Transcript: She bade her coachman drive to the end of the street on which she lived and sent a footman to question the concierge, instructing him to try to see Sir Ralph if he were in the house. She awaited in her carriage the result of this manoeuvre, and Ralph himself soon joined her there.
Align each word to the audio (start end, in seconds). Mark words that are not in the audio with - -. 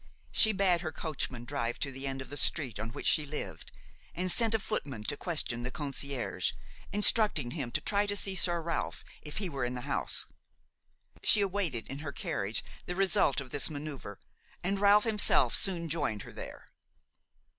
She 0.31 0.51
bade 0.51 0.81
her 0.81 0.91
coachman 0.91 1.45
drive 1.45 1.77
to 1.81 1.91
the 1.91 2.07
end 2.07 2.23
of 2.23 2.31
the 2.31 2.35
street 2.35 2.79
on 2.79 2.89
which 2.89 3.05
she 3.05 3.23
lived 3.23 3.71
and 4.15 4.31
sent 4.31 4.55
a 4.55 4.59
footman 4.59 5.03
to 5.03 5.15
question 5.15 5.61
the 5.61 5.69
concierge, 5.69 6.53
instructing 6.91 7.51
him 7.51 7.69
to 7.69 7.81
try 7.81 8.07
to 8.07 8.15
see 8.15 8.33
Sir 8.33 8.63
Ralph 8.63 9.03
if 9.21 9.37
he 9.37 9.47
were 9.47 9.63
in 9.63 9.75
the 9.75 9.81
house. 9.81 10.25
She 11.21 11.41
awaited 11.41 11.85
in 11.87 11.99
her 11.99 12.11
carriage 12.11 12.63
the 12.87 12.95
result 12.95 13.39
of 13.39 13.51
this 13.51 13.69
manoeuvre, 13.69 14.17
and 14.63 14.79
Ralph 14.81 15.03
himself 15.03 15.53
soon 15.53 15.87
joined 15.87 16.23
her 16.23 16.33
there. 16.33 16.71